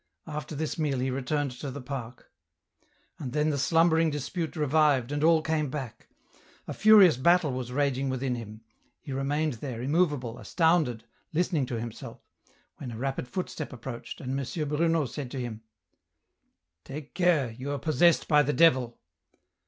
[0.25, 2.31] After this meal he returned to the park.
[3.19, 6.07] And then the slumbering dispute revived and all came back.
[6.67, 8.61] A furious battle was raging within him.
[8.99, 11.03] He remained there, immovable, astounded,
[11.33, 12.19] listening to himself,
[12.77, 14.67] when a rapid footstep approached and M.
[14.69, 15.61] Bruno said to him,"
[16.83, 18.97] Take care, you are possessed by the devil